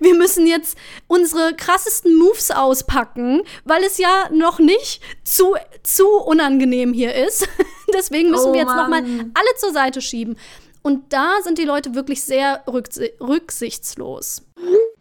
[0.00, 6.94] Wir müssen jetzt unsere krassesten Moves auspacken, weil es ja noch nicht zu, zu unangenehm
[6.94, 7.46] hier ist.
[7.94, 9.30] Deswegen müssen Oh wir jetzt noch mal Mann.
[9.34, 10.36] alle zur Seite schieben.
[10.82, 14.42] Und da sind die Leute wirklich sehr rücksi rücksichtslos.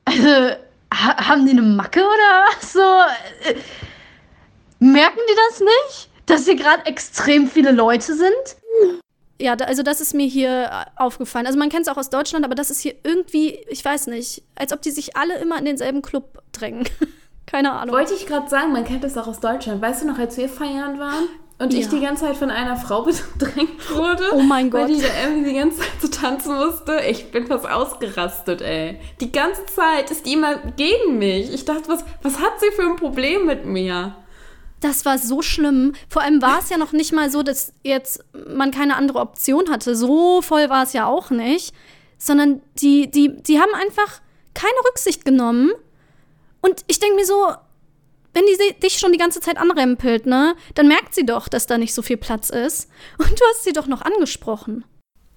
[0.05, 0.55] Also,
[0.93, 2.73] ha haben die eine Macke oder was?
[2.73, 3.55] So, äh,
[4.79, 6.09] merken die das nicht?
[6.25, 9.01] Dass hier gerade extrem viele Leute sind?
[9.39, 11.45] Ja, da, also das ist mir hier äh, aufgefallen.
[11.45, 14.43] Also man kennt es auch aus Deutschland, aber das ist hier irgendwie, ich weiß nicht,
[14.55, 16.87] als ob die sich alle immer in denselben Club drängen.
[17.45, 17.95] Keine Ahnung.
[17.95, 19.81] Wollte ich gerade sagen, man kennt das auch aus Deutschland.
[19.81, 21.91] Weißt du noch, als wir feiern waren und ich Ja.
[21.91, 23.01] die ganze Zeit von einer Frau
[23.37, 24.23] bedrängt wurde?
[24.33, 24.95] Oh mein Weil Gott.
[24.97, 26.99] die da irgendwie die ganze Zeit so tanzen musste.
[27.09, 28.99] Ich bin fast ausgerastet, ey.
[29.21, 31.53] Die ganze Zeit ist die immer gegen mich.
[31.53, 34.15] Ich dachte, was, was hat sie für ein Problem mit mir?
[34.81, 35.93] Das war so schlimm.
[36.07, 39.71] Vor allem war es ja noch nicht mal so, dass jetzt man keine andere Option
[39.71, 39.95] hatte.
[39.95, 41.73] So voll war es ja auch nicht.
[42.19, 44.21] Sondern die, die, die haben einfach
[44.53, 45.71] keine Rücksicht genommen.
[46.61, 47.47] Und ich denke mir so,
[48.37, 51.77] wenn die dich schon die ganze Zeit anrempelt, ne, dann merkt sie doch, dass da
[51.79, 52.89] nicht so viel Platz ist.
[53.17, 54.85] Und du hast sie doch noch angesprochen.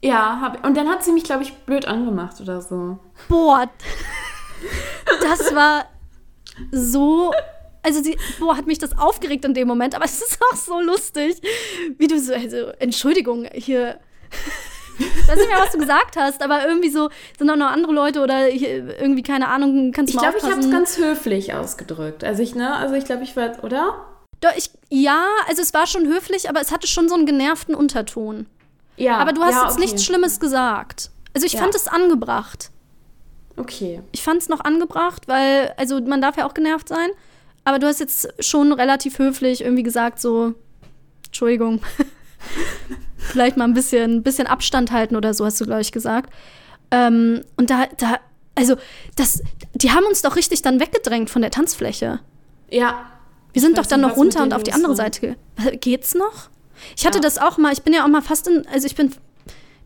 [0.02, 2.98] Ja, hab, und dann hat sie mich, glaube ich, blöd angemacht oder so.
[3.28, 3.70] Boah,
[5.22, 5.86] das war
[6.70, 7.32] so.
[7.82, 10.80] Also, sie, boah, hat mich das aufgeregt in dem Moment, aber es ist auch so
[10.80, 11.40] lustig,
[11.96, 13.98] wie du so, also, Entschuldigung, hier.
[14.98, 17.92] Ich weiß nicht mehr, was du gesagt hast, aber irgendwie so sind auch noch andere
[17.92, 21.54] Leute oder hier irgendwie, keine Ahnung, kannst du Ich glaube, ich habe es ganz höflich
[21.54, 22.24] ausgedrückt.
[22.24, 24.06] Also ich, ne, also ich glaube, ich war, oder?
[24.40, 27.74] Doch, ich, ja, also es war schon höflich, aber es hatte schon so einen genervten
[27.74, 28.46] Unterton.
[28.96, 29.18] Ja.
[29.18, 29.80] Aber du hast ja, jetzt okay.
[29.82, 31.10] nichts Schlimmes gesagt.
[31.34, 31.60] Also ich Ja.
[31.60, 32.70] fand es angebracht.
[33.56, 34.00] Okay.
[34.12, 37.10] Ich fand es noch angebracht, weil, also man darf ja auch genervt sein.
[37.64, 40.54] Aber du hast jetzt schon relativ höflich irgendwie gesagt, so,
[41.26, 41.80] Entschuldigung,
[43.20, 46.32] vielleicht mal ein bisschen, bisschen Abstand halten oder so, hast du, glaube ich, gesagt.
[46.90, 48.18] Ähm, und da, da,
[48.54, 48.76] also,
[49.16, 49.42] das,
[49.74, 52.20] die haben uns doch richtig dann weggedrängt von der Tanzfläche.
[52.70, 53.06] Ja.
[53.52, 54.94] Wir sind doch dann noch runter und auf die andere.
[54.96, 55.20] Seite.
[55.56, 56.48] ge- Geht's noch?
[56.96, 57.22] Ich hatte Ja.
[57.22, 59.12] das auch mal, ich bin ja auch mal fast in, also ich bin,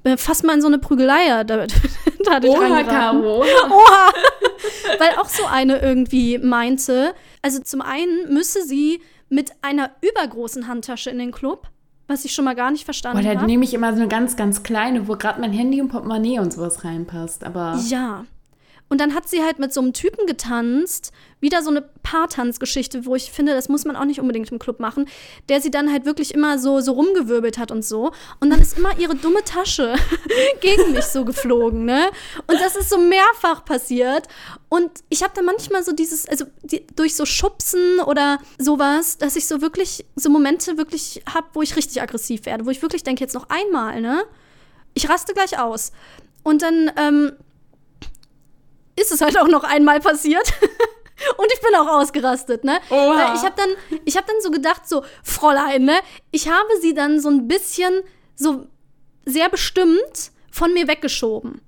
[0.03, 1.45] bin fast mal in so eine Prügelei da,
[2.25, 2.83] da hatte ich Oha.
[2.85, 3.41] Caro.
[3.71, 4.13] Oha!
[4.99, 11.11] Weil auch so eine irgendwie meinte, also zum einen müsse sie mit einer übergroßen Handtasche
[11.11, 11.67] in den Club,
[12.07, 13.47] was ich schon mal gar nicht verstanden Boah, da habe.
[13.47, 16.53] nehme ich immer so eine ganz, ganz kleine, wo gerade mein Handy und Portemonnaie und
[16.53, 17.45] sowas reinpasst.
[17.45, 18.25] Aber Ja.
[18.95, 23.17] Und dann hat sie halt mit so einem Typen getanzt, wieder so eine Paartanzgeschichte, wo
[23.17, 25.09] ich finde, das muss man auch nicht unbedingt im Club machen,
[25.49, 28.13] der sie dann halt wirklich immer so, so rumgewirbelt hat und so.
[28.39, 29.97] Und dann ist immer ihre dumme Tasche
[30.61, 32.09] gegen mich so geflogen, ne?
[32.47, 34.29] Und das ist so mehrfach passiert.
[34.69, 39.35] Und ich habe dann manchmal so dieses, also die, durch so Schubsen oder sowas, dass
[39.35, 43.03] ich so wirklich, so Momente wirklich habe, wo ich richtig aggressiv werde, wo ich wirklich
[43.03, 44.23] denke, jetzt noch einmal, ne?
[44.95, 45.91] Ich raste gleich aus.
[46.45, 47.33] Und dann, ähm,
[48.97, 50.53] ist es halt auch noch einmal passiert.
[51.37, 52.79] Und ich bin auch ausgerastet, ne?
[52.91, 53.35] Oha.
[53.35, 55.95] Ich habe dann, ich hab dann so gedacht, so, Fräulein, ne?
[56.33, 58.03] Ich habe sie dann so ein bisschen,
[58.35, 58.67] so
[59.25, 61.61] sehr bestimmt von mir weggeschoben.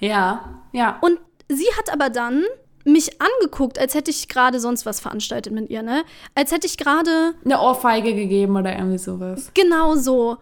[0.00, 0.98] ja, ja.
[1.00, 2.44] Und sie hat aber dann
[2.84, 6.04] mich angeguckt, als hätte ich gerade sonst was veranstaltet mit ihr, ne?
[6.34, 9.50] Als hätte ich gerade eine Ohrfeige gegeben oder irgendwie sowas.
[9.54, 10.36] genau so.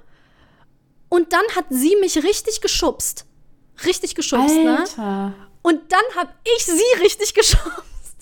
[1.08, 3.24] Und dann hat sie mich richtig geschubst.
[3.86, 4.84] Richtig geschubst, ne?
[5.68, 8.16] Und dann habe ich sie richtig geschubst.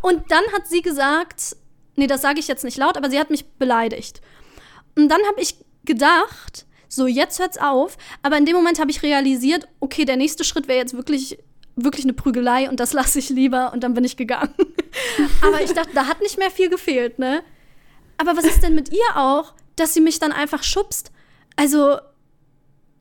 [0.00, 1.54] Und dann hat sie gesagt,
[1.96, 4.22] nee, das sage ich jetzt nicht laut, aber sie hat mich beleidigt.
[4.96, 9.02] Und dann habe ich gedacht, so jetzt hört's auf, aber in dem Moment habe ich
[9.02, 11.38] realisiert, okay, der nächste Schritt wäre jetzt wirklich
[11.76, 14.54] wirklich eine Prügelei und das lasse ich lieber und dann bin ich gegangen.
[15.42, 17.42] aber ich dachte, da hat nicht mehr viel gefehlt, ne?
[18.16, 21.12] Aber was ist denn mit ihr auch, dass sie mich dann einfach schubst?
[21.56, 21.98] Also,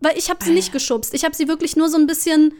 [0.01, 1.13] weil ich habe sie nicht geschubst.
[1.13, 2.53] Ich habe sie wirklich nur so ein bisschen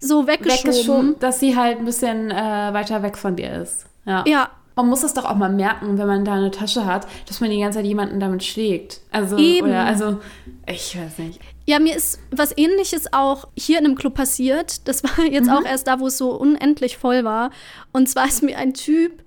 [0.00, 0.72] so weggeschoben.
[0.72, 2.34] Weggeschoben, dass sie halt ein bisschen äh,
[2.72, 3.86] weiter weg von dir ist.
[4.06, 4.24] Ja.
[4.26, 7.40] Ja, Man muss es doch auch mal merken, wenn man da eine Tasche hat, dass
[7.40, 9.00] man die ganze Zeit jemanden damit schlägt.
[9.10, 9.68] Also, Eben.
[9.68, 10.18] oder, also,
[10.66, 11.40] ich weiß nicht.
[11.66, 14.86] Ja, mir ist was ähnliches auch hier in einem Club passiert.
[14.88, 17.50] Das war jetzt auch erst da, wo es so unendlich voll war.
[17.92, 19.22] Und zwar ist mir ein Typ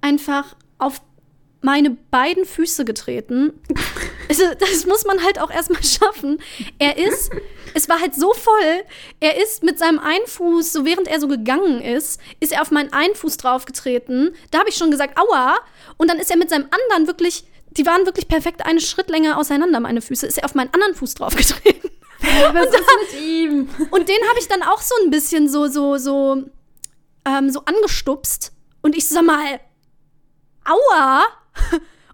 [0.00, 1.00] einfach auf
[1.60, 3.52] meine beiden Füße getreten.
[4.28, 6.40] Also, das muss man halt auch erstmal schaffen.
[6.78, 7.30] Er ist,
[7.74, 8.84] es war halt so voll,
[9.20, 12.70] er ist mit seinem einen Fuß, so während er so gegangen ist, ist er auf
[12.70, 14.34] meinen einen Fuß draufgetreten.
[14.50, 15.58] Da habe ich schon gesagt, aua.
[15.96, 19.80] Und dann ist er mit seinem anderen wirklich, die waren wirklich perfekt eine Schrittlänge auseinander,
[19.80, 21.90] meine Füße, ist er auf meinen anderen Fuß draufgetreten.
[22.20, 23.68] Was ist mit ihm?
[23.90, 26.44] Und den habe ich dann auch so ein bisschen so, so, so,
[27.24, 28.52] ähm, so angestupst.
[28.82, 29.60] Und ich sag mal,
[30.64, 31.24] aua.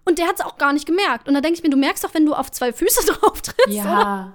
[0.05, 1.27] Und der hat es auch gar nicht gemerkt.
[1.27, 3.67] Und da denke ich mir, du merkst doch, wenn du auf zwei Füße drauf trittst.
[3.67, 3.75] oder?
[3.83, 4.33] Ja.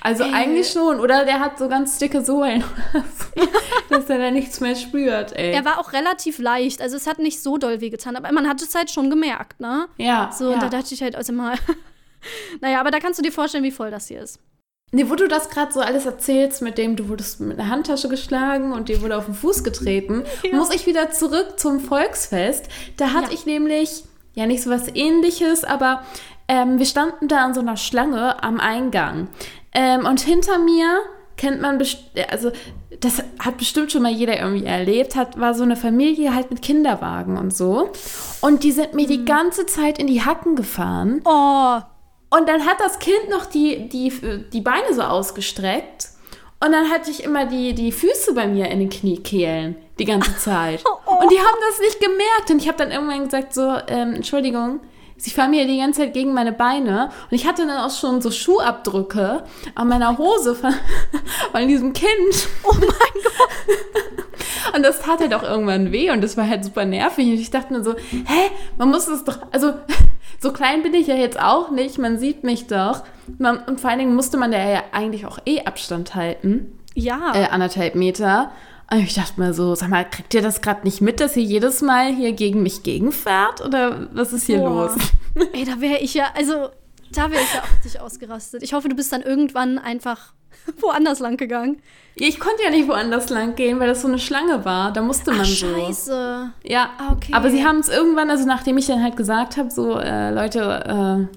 [0.00, 0.32] Also Ey.
[0.32, 0.98] eigentlich schon.
[0.98, 2.64] Oder der hat so ganz dicke Sohlen.
[3.90, 5.52] dass er da nichts mehr spürt, ey.
[5.52, 6.80] Er war auch relativ leicht.
[6.80, 8.16] Also es hat nicht so doll wehgetan.
[8.16, 9.86] Aber man hat es halt schon gemerkt, ne?
[9.98, 10.30] ja.
[10.36, 10.54] So, ja.
[10.54, 11.56] und da dachte ich halt also mal.
[12.60, 14.40] naja, aber da kannst du dir vorstellen, wie voll das hier ist.
[14.90, 18.08] Nee, wo du das gerade so alles erzählst, mit dem du wurdest mit einer Handtasche
[18.08, 22.68] geschlagen und dir wurde auf den Fuß getreten, muss ich wieder zurück zum Volksfest.
[22.96, 23.32] Da hatte Ja.
[23.34, 24.04] ich nämlich,
[24.38, 26.02] ja nicht so was ähnliches, aber
[26.46, 29.28] ähm, wir standen da an so einer Schlange am Eingang.
[29.72, 31.00] Ähm, und hinter mir
[31.36, 31.80] kennt man,
[32.30, 32.50] also
[33.00, 36.62] das hat bestimmt schon mal jeder irgendwie erlebt, hat, war so eine Familie halt mit
[36.62, 37.90] Kinderwagen und so.
[38.40, 41.20] Und die sind mir die ganze Zeit in die Hacken gefahren.
[41.24, 41.78] Oh,
[42.30, 44.12] Und dann hat das Kind noch die, die,
[44.52, 46.08] die Beine so ausgestreckt.
[46.64, 50.36] Und dann hatte ich immer die, die Füße bei mir in den Kniekehlen die ganze
[50.36, 50.84] Zeit.
[51.04, 52.50] Und die haben das nicht gemerkt.
[52.50, 54.80] Und ich habe dann irgendwann gesagt, so, ähm, Entschuldigung,
[55.16, 57.10] sie fahren mir die ganze Zeit gegen meine Beine.
[57.30, 59.42] Und ich hatte dann auch schon so Schuhabdrücke
[59.74, 60.72] an meiner Hose von,
[61.52, 62.48] von diesem Kind.
[62.64, 64.74] oh mein Gott.
[64.74, 67.26] Und das tat halt auch irgendwann weh und das war halt super nervig.
[67.26, 69.72] Und ich dachte mir so, hä, man muss das doch, also
[70.40, 73.02] so klein bin ich ja jetzt auch nicht, man sieht mich doch.
[73.38, 77.32] Man, und vor allen Dingen musste man da ja eigentlich auch eh Abstand halten, Ja.
[77.34, 78.50] äh, anderthalb Meter.
[78.90, 81.42] Und ich dachte mir so, sag mal, kriegt ihr das gerade nicht mit, dass ihr
[81.42, 83.60] jedes Mal hier gegen mich gegenfährt?
[83.60, 84.86] Oder was ist hier Boah.
[84.86, 84.96] los?
[85.52, 86.68] Ey, da wäre ich ja, also,
[87.12, 88.62] da wäre ich ja auch richtig ausgerastet.
[88.62, 90.32] Ich hoffe, du bist dann irgendwann einfach
[90.80, 91.82] woanders lang gegangen.
[92.14, 94.90] Ich konnte ja nicht woanders lang gehen, weil das so eine Schlange war.
[94.92, 95.66] Da musste man Ach, so.
[95.66, 96.50] scheiße.
[96.64, 97.32] Ja, Ah, okay.
[97.34, 101.28] aber sie haben es irgendwann, also nachdem ich dann halt gesagt habe, so, äh, Leute,
[101.30, 101.36] äh,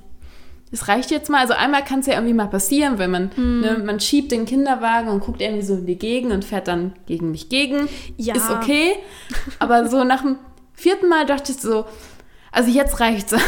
[0.72, 1.40] es reicht jetzt mal.
[1.42, 3.60] Also einmal kann es ja irgendwie mal passieren, wenn man, Hm.
[3.62, 6.94] ne, man schiebt den Kinderwagen und guckt irgendwie so in die Gegend und fährt dann
[7.08, 7.88] gegen mich gegen.
[8.18, 8.36] Ja.
[8.36, 8.94] Ist okay.
[9.60, 10.38] Aber so nach dem
[10.74, 11.86] vierten Mal dachte ich so,
[12.52, 13.36] also jetzt reicht's.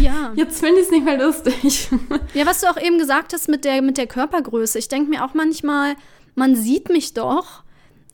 [0.00, 0.32] Ja.
[0.34, 1.88] Jetzt finde ich es nicht mehr lustig.
[2.32, 4.78] Ja, was du auch eben gesagt hast mit der, mit der Körpergröße.
[4.78, 5.94] Ich denke mir auch manchmal,
[6.34, 7.62] man sieht mich doch.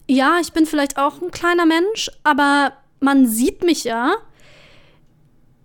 [0.08, 4.14] Ja, ich bin vielleicht auch ein kleiner Mensch, aber man sieht mich ja.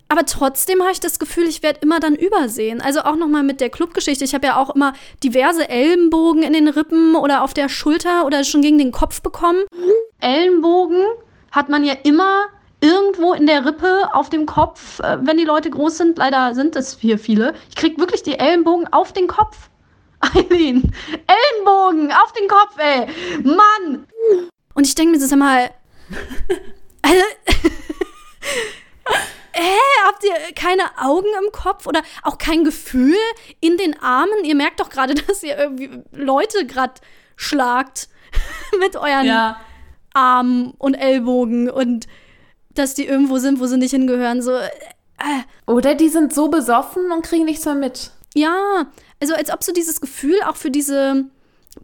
[0.10, 2.82] Aber trotzdem habe ich das Gefühl, ich werde immer dann übersehen.
[2.82, 4.24] Also auch nochmal mit der Clubgeschichte.
[4.24, 4.93] Ich habe ja auch immer
[5.24, 9.63] diverse Ellenbogen in den Rippen oder auf der Schulter oder schon gegen den Kopf bekommen.
[10.20, 11.04] Ellenbogen
[11.52, 12.46] hat man ja immer
[12.80, 16.17] irgendwo in der Rippe auf dem Kopf, äh, wenn die Leute groß sind.
[16.17, 17.54] Leider sind es hier viele.
[17.70, 19.70] Ich krieg wirklich die Ellenbogen auf den Kopf.
[20.20, 20.91] Eileen,
[21.28, 23.08] Ellenbogen auf den Kopf, ey.
[23.43, 24.08] Mann.
[24.74, 25.70] Und ich denke mir, das ist mal.
[27.04, 27.24] Also,
[29.67, 33.15] Hä, habt ihr keine Augen im Kopf oder auch kein Gefühl
[33.60, 34.43] in den Armen?
[34.45, 36.93] Ihr merkt doch gerade, dass ihr irgendwie Leute gerade
[37.36, 38.08] schlagt
[38.80, 39.60] mit euren Ja.
[40.13, 42.08] Armen und Ellbogen und
[42.73, 44.41] dass die irgendwo sind, wo sie nicht hingehören.
[44.41, 44.69] So, äh,
[45.65, 48.12] Oder die sind so besoffen und kriegen nichts mehr mit.
[48.36, 48.88] ja,
[49.19, 51.25] also als ob so dieses Gefühl auch für diese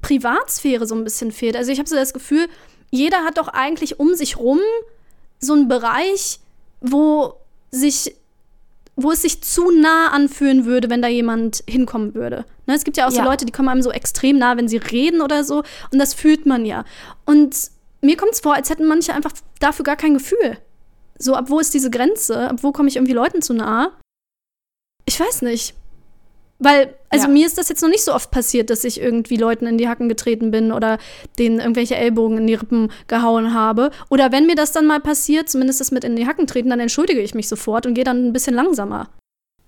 [0.02, 1.56] Privatsphäre so ein bisschen fehlt.
[1.56, 2.48] Also ich habe so das Gefühl,
[2.92, 4.60] jeder hat doch eigentlich um sich rum
[5.40, 6.40] so einen Bereich,
[6.82, 7.34] wo
[7.74, 8.16] sich
[8.96, 12.46] wo es sich zu nah anfühlen würde, wenn da jemand hinkommen würde.
[12.68, 13.26] Ne, es gibt ja auch so Ja.
[13.26, 15.64] Leute, die kommen einem so extrem nah, wenn sie reden oder so.
[15.92, 16.86] Und das fühlt man ja.
[17.26, 20.58] Und mir kommt es vor, als hätten manche einfach dafür gar kein Gefühl.
[21.18, 22.50] So, ab wo ist diese Grenze?
[22.50, 23.92] Ab wo komme ich irgendwie Leuten zu nah?
[25.06, 25.74] Ich weiß nicht.
[26.64, 27.32] Weil, also Ja.
[27.34, 29.88] mir ist das jetzt noch nicht so oft passiert, dass ich irgendwie Leuten in die
[29.90, 30.98] Hacken getreten bin oder
[31.38, 33.92] denen irgendwelche Ellbogen in die Rippen gehauen habe.
[34.10, 36.80] Oder wenn mir das dann mal passiert, zumindest das mit in die Hacken treten, dann
[36.80, 39.10] entschuldige ich mich sofort und gehe dann ein bisschen langsamer.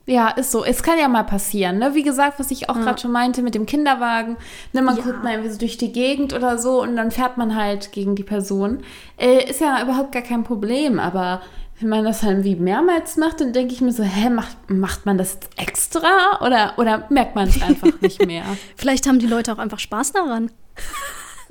[0.08, 0.64] Ja, ist so.
[0.64, 1.96] Es kann ja mal passieren, ne?
[1.96, 2.84] Wie gesagt, was ich auch Ja.
[2.84, 4.38] gerade schon meinte mit dem Kinderwagen.
[4.72, 5.04] Ne, man Ja.
[5.04, 8.16] guckt mal irgendwie so durch die Gegend oder so und dann fährt man halt gegen
[8.16, 8.84] die Person.
[9.18, 11.42] Äh, ist ja überhaupt gar kein Problem, aber
[11.80, 15.06] wenn man das dann wie mehrmals macht, dann denke ich mir so, hä, macht, macht
[15.06, 18.44] man das jetzt extra oder, oder merkt man es einfach nicht mehr?
[18.78, 20.52] Vielleicht haben die Leute auch einfach Spaß daran.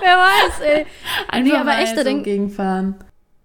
[0.00, 0.86] Wer weiß, ey.
[1.28, 2.96] Einfach Nee, aber mal echt, da denk- gegenfahren.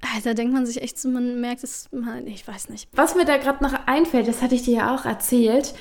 [0.02, 2.88] Ah, Da denkt man sich echt so, man merkt es, man- ich weiß nicht.
[2.94, 5.74] Was mir da gerade noch einfällt, das hatte ich dir ja auch erzählt.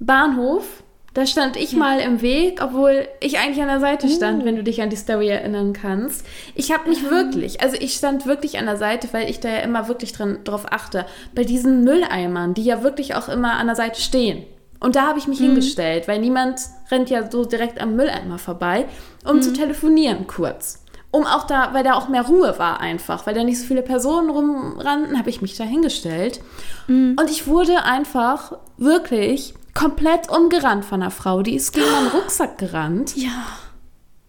[0.00, 0.82] Bahnhof,
[1.16, 4.62] da stand ich mal im Weg, obwohl ich eigentlich an der Seite stand, wenn du
[4.62, 6.26] dich an die Story erinnern kannst.
[6.54, 9.60] Ich habe mich wirklich, also ich stand wirklich an der Seite, weil ich da ja
[9.60, 13.76] immer wirklich dran, drauf achte, bei diesen Mülleimern, die ja wirklich auch immer an der
[13.76, 14.44] Seite stehen.
[14.78, 18.84] Und da habe ich mich hingestellt, weil niemand rennt ja so direkt am Mülleimer vorbei,
[19.24, 20.84] um zu telefonieren kurz.
[21.12, 23.80] Um auch da, weil da auch mehr Ruhe war einfach, weil da nicht so viele
[23.80, 26.42] Personen rumrannten, habe ich mich da hingestellt.
[26.88, 31.42] Und ich wurde einfach wirklich komplett umgerannt von einer Frau.
[31.42, 33.16] Die ist gegen meinen Rucksack gerannt.
[33.16, 33.46] Ja.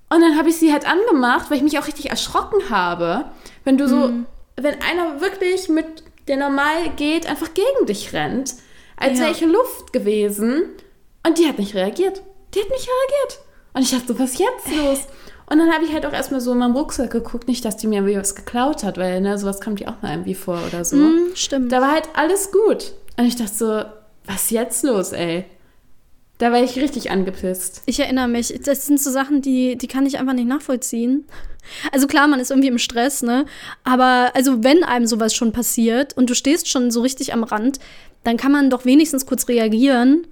[0.09, 3.25] Und dann habe ich sie halt angemacht, weil ich mich auch richtig erschrocken habe.
[3.63, 4.25] Wenn du so, Mhm.
[4.55, 5.85] wenn einer wirklich mit,
[6.27, 8.53] der normal geht, einfach gegen dich rennt,
[8.97, 9.25] als Ja.
[9.25, 10.63] wäre ich Luft gewesen.
[11.25, 12.21] Und die hat nicht reagiert.
[12.53, 13.39] Die hat nicht reagiert.
[13.73, 14.99] Und ich dachte so, was ist jetzt los?
[15.49, 17.87] Und dann habe ich halt auch erstmal so in meinem Rucksack geguckt, nicht, dass die
[17.87, 20.83] mir irgendwie was geklaut hat, weil ne, sowas kommt dir auch mal irgendwie vor oder
[20.83, 20.97] so.
[20.97, 21.71] Hm, stimmt.
[21.71, 22.93] Da war halt alles gut.
[23.17, 23.83] Und ich dachte so,
[24.27, 25.45] was ist jetzt los, ey?
[26.37, 27.81] Da war ich richtig angepisst.
[27.87, 31.25] Ich erinnere mich, das sind so Sachen, die, die kann ich einfach nicht nachvollziehen.
[31.91, 33.45] Also klar, man ist irgendwie im Stress, ne?
[33.83, 37.79] Aber also wenn einem sowas schon passiert und du stehst schon so richtig am Rand,
[38.23, 40.27] dann kann man doch wenigstens kurz reagieren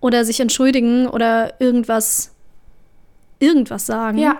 [0.00, 2.32] oder sich entschuldigen oder irgendwas
[3.38, 4.18] irgendwas sagen.
[4.18, 4.38] Ja.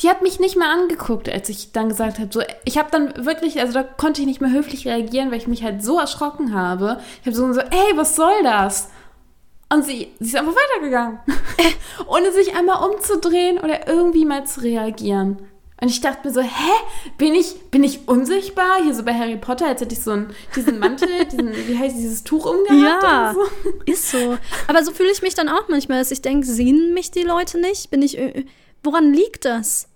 [0.00, 3.24] Die hat mich nicht mehr angeguckt, als ich dann gesagt habe, so, ich habe dann
[3.24, 6.54] wirklich, also da konnte ich nicht mehr höflich reagieren, weil ich mich halt so erschrocken
[6.54, 7.00] habe.
[7.22, 8.90] Ich habe so so, ey, was soll das?
[9.72, 11.18] Und sie, sie ist einfach weitergegangen,
[12.06, 15.38] ohne sich einmal umzudrehen oder irgendwie mal zu reagieren.
[15.80, 16.72] Und ich dachte mir so, hä,
[17.18, 18.82] bin ich, bin ich unsichtbar?
[18.82, 21.96] Hier so bei Harry Potter, als hätte ich so einen, diesen Mantel, diesen, wie heißt
[21.96, 23.70] dieses Tuch umgehabt Ja, oder so.
[23.86, 24.38] ist so.
[24.68, 27.58] Aber so fühle ich mich dann auch manchmal, dass ich denke, sehen mich die Leute
[27.60, 27.90] nicht?
[27.90, 28.16] Bin ich.
[28.86, 29.88] Woran liegt das?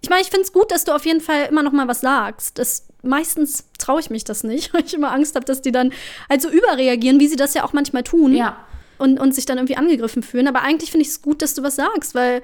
[0.00, 2.00] Ich meine, ich finde es gut, dass du auf jeden Fall immer noch mal was
[2.00, 2.58] sagst.
[2.58, 5.92] Das, meistens traue ich mich das nicht, weil ich immer Angst habe, dass die dann
[6.30, 8.34] halt so überreagieren, wie sie das ja auch manchmal tun.
[8.34, 8.56] Ja.
[8.98, 10.48] Und, und sich dann irgendwie angegriffen fühlen.
[10.48, 12.42] Aber eigentlich finde ich es gut, dass du was sagst, weil,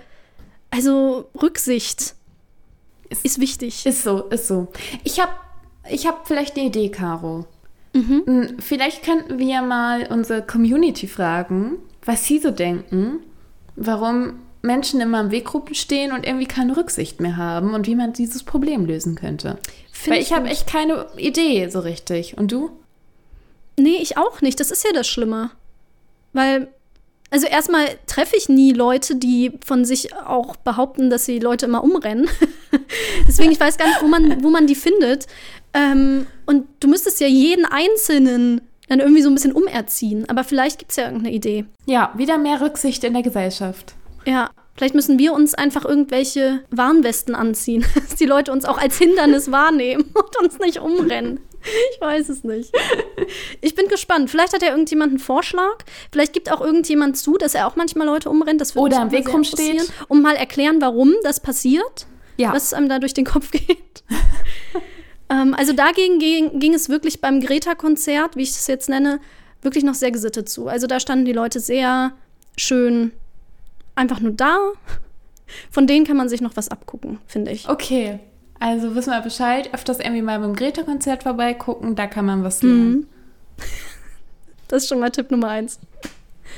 [0.71, 2.15] also Rücksicht
[3.09, 3.87] Ist- ist wichtig.
[3.87, 4.69] Ist so, ist so.
[5.05, 5.33] Ich habe
[5.91, 7.47] ich hab vielleicht eine Idee, Caro.
[7.95, 8.23] Mhm.
[8.27, 13.21] Hm, Vielleicht könnten wir mal unsere Community fragen, was sie so denken,
[13.77, 18.13] warum Menschen immer im Weggruppen stehen und irgendwie keine Rücksicht mehr haben und wie man
[18.13, 19.59] dieses Problem lösen könnte.
[19.93, 22.37] Find Weil ich habe echt keine Idee so richtig.
[22.37, 22.71] Und du?
[23.79, 24.59] Nee, ich auch nicht.
[24.61, 25.51] Das ist ja das Schlimme.
[26.33, 26.69] Weil,
[27.31, 31.85] also erstmal treffe ich nie Leute, die von sich auch behaupten, dass sie Leute immer
[31.85, 32.29] umrennen.
[33.29, 35.27] Deswegen, ich weiß gar nicht, wo man, wo man die findet.
[35.73, 40.29] Ähm, und du müsstest ja jeden Einzelnen dann irgendwie so ein bisschen umerziehen.
[40.29, 41.67] Aber vielleicht gibt es ja irgendeine Idee.
[41.87, 43.95] Ja, wieder mehr Rücksicht in der Gesellschaft.
[44.25, 48.97] Ja, vielleicht müssen wir uns einfach irgendwelche Warnwesten anziehen, dass die Leute uns auch als
[48.97, 51.41] Hindernis wahrnehmen und uns nicht umrennen.
[51.93, 52.73] Ich weiß es nicht.
[53.61, 54.31] Ich bin gespannt.
[54.31, 55.79] Vielleicht hat ja irgendjemand einen Vorschlag.
[56.13, 58.61] Vielleicht gibt auch irgendjemand zu, dass er auch manchmal Leute umrennt.
[58.61, 59.93] Das Oder am Weg rumsteht.
[60.07, 62.07] Und mal erklären, warum das passiert.
[62.37, 62.53] Ja.
[62.53, 64.05] Was einem da durch den Kopf geht.
[65.29, 69.19] ähm, also dagegen ging, ging es wirklich beim Greta-Konzert, wie ich es jetzt nenne,
[69.61, 70.69] wirklich noch sehr gesittet zu.
[70.69, 72.13] Also da standen die Leute sehr
[72.57, 73.13] schön
[73.99, 74.57] einfach nur da.
[75.71, 77.69] Von denen kann man sich noch was abgucken, finde ich.
[77.69, 78.21] Okay,
[78.61, 79.73] also wissen wir Bescheid.
[79.73, 83.07] Öfters irgendwie mal beim Greta-Konzert vorbeigucken, da kann man was lernen.
[84.69, 85.81] Das ist schon mal Tipp Nummer eins.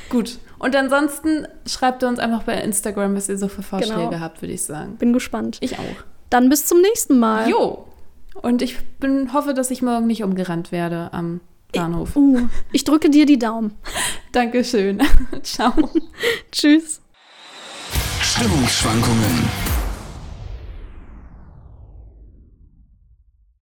[0.09, 0.39] Gut.
[0.59, 4.19] Und ansonsten schreibt ihr uns einfach bei Instagram, was ihr so für Vorschläge Genau.
[4.21, 4.97] habt, würde ich sagen.
[4.97, 5.59] Bin gespannt.
[5.61, 6.05] Ich auch.
[6.29, 7.49] Dann bis zum nächsten Mal.
[7.49, 7.87] Jo.
[8.43, 11.41] Und ich bin, hoffe, dass ich morgen nicht umgerannt werde am
[11.73, 12.17] Bahnhof.
[12.17, 13.75] Uh, ich drücke dir die Daumen.
[14.33, 15.01] Dankeschön.
[15.45, 15.73] Ciao.
[16.51, 17.01] Tschüss.
[18.23, 19.70] Stimmungsschwankungen.